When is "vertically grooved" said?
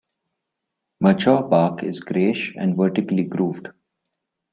2.75-3.69